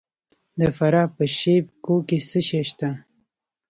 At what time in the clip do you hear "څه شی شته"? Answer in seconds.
2.29-2.89